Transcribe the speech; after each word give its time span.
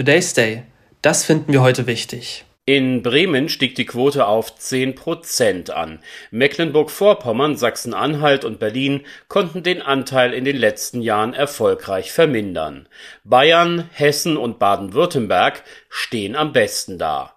Today's 0.00 0.32
Day. 0.32 0.62
Das 1.02 1.26
finden 1.26 1.52
wir 1.52 1.60
heute 1.60 1.86
wichtig. 1.86 2.46
In 2.64 3.02
Bremen 3.02 3.50
stieg 3.50 3.74
die 3.74 3.84
Quote 3.84 4.26
auf 4.26 4.56
10 4.56 4.94
Prozent 4.94 5.68
an. 5.68 5.98
Mecklenburg-Vorpommern, 6.30 7.58
Sachsen-Anhalt 7.58 8.46
und 8.46 8.58
Berlin 8.58 9.02
konnten 9.28 9.62
den 9.62 9.82
Anteil 9.82 10.32
in 10.32 10.46
den 10.46 10.56
letzten 10.56 11.02
Jahren 11.02 11.34
erfolgreich 11.34 12.12
vermindern. 12.12 12.88
Bayern, 13.24 13.90
Hessen 13.92 14.38
und 14.38 14.58
Baden-Württemberg 14.58 15.64
stehen 15.90 16.34
am 16.34 16.54
besten 16.54 16.96
da. 16.96 17.36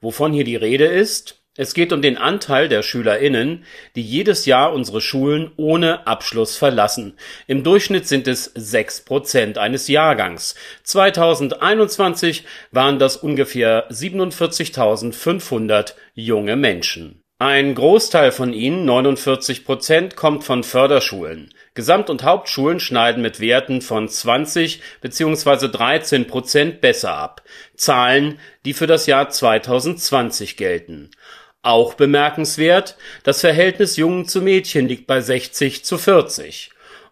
Wovon 0.00 0.32
hier 0.32 0.44
die 0.44 0.54
Rede 0.54 0.84
ist? 0.84 1.43
Es 1.56 1.72
geht 1.72 1.92
um 1.92 2.02
den 2.02 2.18
Anteil 2.18 2.68
der 2.68 2.82
SchülerInnen, 2.82 3.64
die 3.94 4.02
jedes 4.02 4.44
Jahr 4.44 4.72
unsere 4.72 5.00
Schulen 5.00 5.52
ohne 5.56 6.04
Abschluss 6.04 6.56
verlassen. 6.56 7.16
Im 7.46 7.62
Durchschnitt 7.62 8.08
sind 8.08 8.26
es 8.26 8.50
sechs 8.56 9.00
Prozent 9.00 9.56
eines 9.56 9.86
Jahrgangs. 9.86 10.56
2021 10.82 12.42
waren 12.72 12.98
das 12.98 13.16
ungefähr 13.16 13.88
47.500 13.88 15.94
junge 16.14 16.56
Menschen. 16.56 17.22
Ein 17.38 17.76
Großteil 17.76 18.32
von 18.32 18.52
ihnen, 18.52 18.84
49 18.84 19.64
Prozent, 19.64 20.16
kommt 20.16 20.42
von 20.42 20.64
Förderschulen. 20.64 21.54
Gesamt- 21.74 22.10
und 22.10 22.24
Hauptschulen 22.24 22.80
schneiden 22.80 23.22
mit 23.22 23.38
Werten 23.38 23.80
von 23.80 24.08
20 24.08 24.82
bzw. 25.02 25.68
13 25.68 26.26
Prozent 26.26 26.80
besser 26.80 27.14
ab. 27.14 27.42
Zahlen, 27.76 28.40
die 28.64 28.72
für 28.72 28.88
das 28.88 29.06
Jahr 29.06 29.30
2020 29.30 30.56
gelten. 30.56 31.10
Auch 31.64 31.94
bemerkenswert, 31.94 32.96
das 33.22 33.40
Verhältnis 33.40 33.96
Jungen 33.96 34.28
zu 34.28 34.42
Mädchen 34.42 34.86
liegt 34.86 35.06
bei 35.06 35.22
60 35.22 35.82
zu 35.82 35.96
40. 35.96 36.70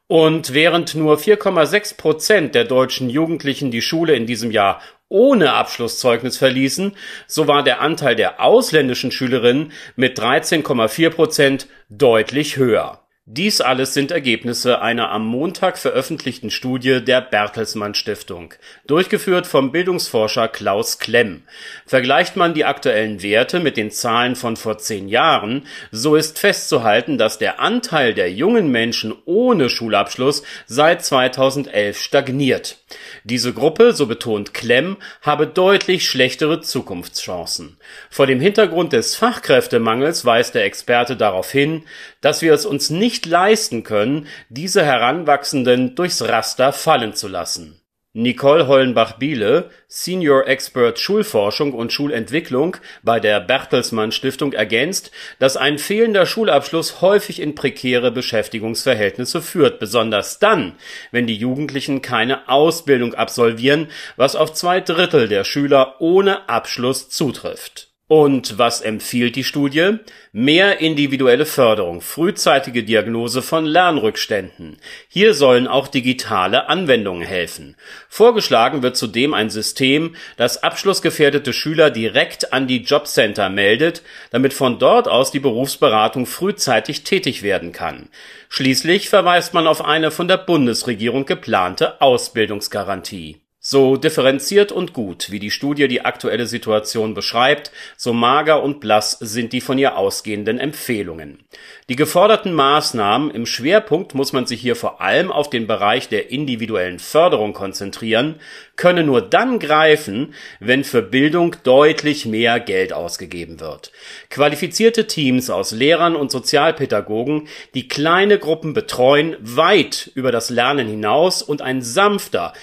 Und 0.08 0.52
während 0.52 0.94
nur 0.94 1.16
4,6 1.16 1.96
Prozent 1.96 2.54
der 2.54 2.64
deutschen 2.64 3.08
Jugendlichen 3.08 3.70
die 3.70 3.80
Schule 3.80 4.14
in 4.14 4.26
diesem 4.26 4.50
Jahr 4.50 4.82
ohne 5.08 5.54
Abschlusszeugnis 5.54 6.36
verließen, 6.36 6.94
so 7.26 7.48
war 7.48 7.62
der 7.62 7.80
Anteil 7.80 8.14
der 8.14 8.42
ausländischen 8.42 9.10
Schülerinnen 9.10 9.72
mit 9.96 10.18
13,4 10.18 11.08
Prozent 11.08 11.66
deutlich 11.88 12.58
höher. 12.58 13.01
Dies 13.34 13.62
alles 13.62 13.94
sind 13.94 14.10
Ergebnisse 14.10 14.82
einer 14.82 15.08
am 15.10 15.24
Montag 15.24 15.78
veröffentlichten 15.78 16.50
Studie 16.50 17.02
der 17.02 17.22
Bertelsmann 17.22 17.94
Stiftung, 17.94 18.52
durchgeführt 18.86 19.46
vom 19.46 19.72
Bildungsforscher 19.72 20.48
Klaus 20.48 20.98
Klemm. 20.98 21.42
Vergleicht 21.86 22.36
man 22.36 22.52
die 22.52 22.66
aktuellen 22.66 23.22
Werte 23.22 23.58
mit 23.58 23.78
den 23.78 23.90
Zahlen 23.90 24.36
von 24.36 24.56
vor 24.56 24.76
zehn 24.76 25.08
Jahren, 25.08 25.66
so 25.90 26.14
ist 26.14 26.40
festzuhalten, 26.40 27.16
dass 27.16 27.38
der 27.38 27.58
Anteil 27.58 28.12
der 28.12 28.30
jungen 28.30 28.70
Menschen 28.70 29.14
ohne 29.24 29.70
Schulabschluss 29.70 30.42
seit 30.66 31.02
2011 31.02 31.98
stagniert. 31.98 32.76
Diese 33.24 33.54
Gruppe, 33.54 33.94
so 33.94 34.06
betont 34.06 34.52
Klemm, 34.52 34.98
habe 35.22 35.46
deutlich 35.46 36.06
schlechtere 36.06 36.60
Zukunftschancen. 36.60 37.78
Vor 38.10 38.26
dem 38.26 38.40
Hintergrund 38.40 38.92
des 38.92 39.16
Fachkräftemangels 39.16 40.26
weist 40.26 40.54
der 40.54 40.66
Experte 40.66 41.16
darauf 41.16 41.50
hin, 41.50 41.84
dass 42.20 42.42
wir 42.42 42.52
es 42.52 42.66
uns 42.66 42.90
nicht 42.90 43.21
nicht 43.22 43.30
leisten 43.30 43.84
können, 43.84 44.26
diese 44.48 44.84
Heranwachsenden 44.84 45.94
durchs 45.94 46.22
Raster 46.22 46.72
fallen 46.72 47.14
zu 47.14 47.28
lassen. 47.28 47.78
Nicole 48.14 48.66
Hollenbach-Biele, 48.66 49.70
Senior 49.86 50.46
Expert 50.46 50.98
Schulforschung 50.98 51.72
und 51.72 51.92
Schulentwicklung 51.92 52.76
bei 53.02 53.20
der 53.20 53.40
Bertelsmann 53.40 54.12
Stiftung 54.12 54.52
ergänzt, 54.52 55.12
dass 55.38 55.56
ein 55.56 55.78
fehlender 55.78 56.26
Schulabschluss 56.26 57.00
häufig 57.00 57.40
in 57.40 57.54
prekäre 57.54 58.10
Beschäftigungsverhältnisse 58.10 59.40
führt, 59.40 59.78
besonders 59.78 60.40
dann, 60.40 60.74
wenn 61.10 61.26
die 61.26 61.36
Jugendlichen 61.36 62.02
keine 62.02 62.48
Ausbildung 62.50 63.14
absolvieren, 63.14 63.88
was 64.16 64.36
auf 64.36 64.52
zwei 64.52 64.80
Drittel 64.80 65.28
der 65.28 65.44
Schüler 65.44 65.96
ohne 66.00 66.50
Abschluss 66.50 67.08
zutrifft 67.08 67.91
und 68.12 68.58
was 68.58 68.82
empfiehlt 68.82 69.36
die 69.36 69.42
Studie? 69.42 69.96
Mehr 70.32 70.80
individuelle 70.80 71.46
Förderung, 71.46 72.02
frühzeitige 72.02 72.84
Diagnose 72.84 73.40
von 73.40 73.64
Lernrückständen. 73.64 74.76
Hier 75.08 75.32
sollen 75.32 75.66
auch 75.66 75.88
digitale 75.88 76.68
Anwendungen 76.68 77.26
helfen. 77.26 77.74
Vorgeschlagen 78.10 78.82
wird 78.82 78.98
zudem 78.98 79.32
ein 79.32 79.48
System, 79.48 80.14
das 80.36 80.62
abschlussgefährdete 80.62 81.54
Schüler 81.54 81.88
direkt 81.88 82.52
an 82.52 82.66
die 82.66 82.82
Jobcenter 82.82 83.48
meldet, 83.48 84.02
damit 84.30 84.52
von 84.52 84.78
dort 84.78 85.08
aus 85.08 85.30
die 85.30 85.40
Berufsberatung 85.40 86.26
frühzeitig 86.26 87.04
tätig 87.04 87.42
werden 87.42 87.72
kann. 87.72 88.10
Schließlich 88.50 89.08
verweist 89.08 89.54
man 89.54 89.66
auf 89.66 89.82
eine 89.82 90.10
von 90.10 90.28
der 90.28 90.36
Bundesregierung 90.36 91.24
geplante 91.24 92.02
Ausbildungsgarantie. 92.02 93.41
So 93.64 93.96
differenziert 93.96 94.72
und 94.72 94.92
gut, 94.92 95.30
wie 95.30 95.38
die 95.38 95.52
Studie 95.52 95.86
die 95.86 96.04
aktuelle 96.04 96.48
Situation 96.48 97.14
beschreibt, 97.14 97.70
so 97.96 98.12
mager 98.12 98.60
und 98.60 98.80
blass 98.80 99.12
sind 99.20 99.52
die 99.52 99.60
von 99.60 99.78
ihr 99.78 99.96
ausgehenden 99.96 100.58
Empfehlungen. 100.58 101.44
Die 101.88 101.94
geforderten 101.94 102.54
Maßnahmen 102.54 103.30
im 103.30 103.46
Schwerpunkt 103.46 104.16
muss 104.16 104.32
man 104.32 104.46
sich 104.46 104.60
hier 104.60 104.74
vor 104.74 105.00
allem 105.00 105.30
auf 105.30 105.48
den 105.48 105.68
Bereich 105.68 106.08
der 106.08 106.32
individuellen 106.32 106.98
Förderung 106.98 107.52
konzentrieren, 107.52 108.40
können 108.74 109.06
nur 109.06 109.20
dann 109.20 109.60
greifen, 109.60 110.34
wenn 110.58 110.82
für 110.82 111.02
Bildung 111.02 111.54
deutlich 111.62 112.26
mehr 112.26 112.58
Geld 112.58 112.92
ausgegeben 112.92 113.60
wird. 113.60 113.92
Qualifizierte 114.28 115.06
Teams 115.06 115.50
aus 115.50 115.70
Lehrern 115.70 116.16
und 116.16 116.32
Sozialpädagogen, 116.32 117.46
die 117.74 117.86
kleine 117.86 118.40
Gruppen 118.40 118.72
betreuen, 118.72 119.36
weit 119.38 120.10
über 120.16 120.32
das 120.32 120.50
Lernen 120.50 120.88
hinaus 120.88 121.42
und 121.42 121.62
ein 121.62 121.80
sanfter, 121.80 122.54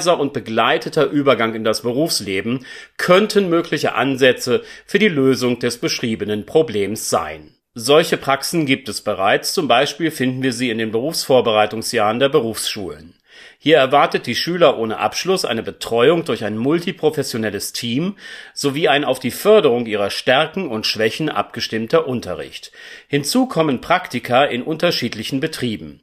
schrittweiser 0.00 0.18
und 0.18 0.32
begleiteter 0.32 1.06
Übergang 1.10 1.54
in 1.54 1.64
das 1.64 1.82
Berufsleben 1.82 2.64
könnten 2.96 3.48
mögliche 3.48 3.94
Ansätze 3.94 4.62
für 4.86 4.98
die 4.98 5.08
Lösung 5.08 5.58
des 5.58 5.78
beschriebenen 5.78 6.46
Problems 6.46 7.10
sein. 7.10 7.54
Solche 7.74 8.16
Praxen 8.16 8.66
gibt 8.66 8.88
es 8.88 9.02
bereits, 9.02 9.52
zum 9.52 9.68
Beispiel 9.68 10.10
finden 10.10 10.42
wir 10.42 10.52
sie 10.52 10.70
in 10.70 10.78
den 10.78 10.90
Berufsvorbereitungsjahren 10.90 12.18
der 12.18 12.28
Berufsschulen. 12.28 13.14
Hier 13.58 13.76
erwartet 13.76 14.26
die 14.26 14.34
Schüler 14.34 14.78
ohne 14.78 14.98
Abschluss 14.98 15.44
eine 15.44 15.62
Betreuung 15.62 16.24
durch 16.24 16.44
ein 16.44 16.56
multiprofessionelles 16.56 17.72
Team 17.72 18.16
sowie 18.54 18.88
ein 18.88 19.04
auf 19.04 19.18
die 19.18 19.30
Förderung 19.30 19.86
ihrer 19.86 20.10
Stärken 20.10 20.68
und 20.68 20.86
Schwächen 20.86 21.28
abgestimmter 21.28 22.06
Unterricht. 22.06 22.72
Hinzu 23.08 23.46
kommen 23.46 23.80
Praktika 23.80 24.44
in 24.44 24.62
unterschiedlichen 24.62 25.40
Betrieben. 25.40 26.00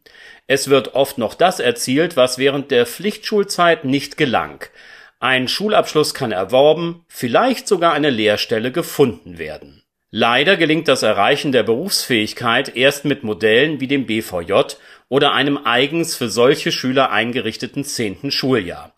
Es 0.47 0.69
wird 0.69 0.95
oft 0.95 1.17
noch 1.17 1.33
das 1.33 1.59
erzielt, 1.59 2.15
was 2.15 2.37
während 2.37 2.71
der 2.71 2.85
Pflichtschulzeit 2.85 3.85
nicht 3.85 4.17
gelang. 4.17 4.63
Ein 5.19 5.47
Schulabschluss 5.47 6.13
kann 6.13 6.31
erworben, 6.31 7.03
vielleicht 7.07 7.67
sogar 7.67 7.93
eine 7.93 8.11
Lehrstelle 8.11 8.71
gefunden 8.71 9.39
werden 9.39 9.76
Leider 10.09 10.55
gelingt 10.55 10.87
das 10.87 11.03
Erreichen 11.03 11.51
der 11.51 11.63
Berufsfähigkeit 11.63 12.77
erst 12.77 13.03
mit 13.03 13.23
Modellen 13.23 13.81
wie 13.81 13.87
dem 13.87 14.05
BVJ 14.05 14.53
oder 15.09 15.33
einem 15.33 15.57
eigens 15.57 16.15
für 16.15 16.29
solche 16.29 16.71
Schüler 16.71 17.11
eingerichteten 17.11 17.83
zehnten 17.83 18.31
Schuljahr. 18.31 18.93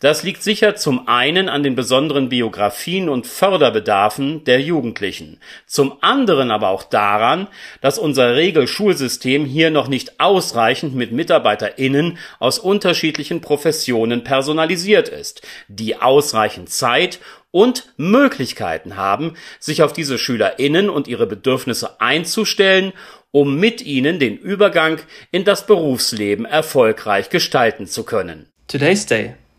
Das 0.00 0.22
liegt 0.22 0.44
sicher 0.44 0.76
zum 0.76 1.08
einen 1.08 1.48
an 1.48 1.64
den 1.64 1.74
besonderen 1.74 2.28
Biografien 2.28 3.08
und 3.08 3.26
Förderbedarfen 3.26 4.44
der 4.44 4.60
Jugendlichen, 4.60 5.40
zum 5.66 5.98
anderen 6.02 6.52
aber 6.52 6.68
auch 6.68 6.84
daran, 6.84 7.48
dass 7.80 7.98
unser 7.98 8.36
Regelschulsystem 8.36 9.44
hier 9.44 9.70
noch 9.70 9.88
nicht 9.88 10.20
ausreichend 10.20 10.94
mit 10.94 11.10
MitarbeiterInnen 11.10 12.18
aus 12.38 12.60
unterschiedlichen 12.60 13.40
Professionen 13.40 14.22
personalisiert 14.22 15.08
ist, 15.08 15.42
die 15.66 15.96
ausreichend 15.96 16.70
Zeit 16.70 17.18
und 17.50 17.92
Möglichkeiten 17.96 18.96
haben, 18.96 19.34
sich 19.58 19.82
auf 19.82 19.92
diese 19.92 20.16
SchülerInnen 20.16 20.90
und 20.90 21.08
ihre 21.08 21.26
Bedürfnisse 21.26 22.00
einzustellen, 22.00 22.92
um 23.32 23.58
mit 23.58 23.82
ihnen 23.82 24.20
den 24.20 24.36
Übergang 24.36 25.00
in 25.32 25.44
das 25.44 25.66
Berufsleben 25.66 26.44
erfolgreich 26.44 27.30
gestalten 27.30 27.86
zu 27.86 28.04
können. 28.04 28.48
Today's 28.68 29.06
Day, 29.06 29.34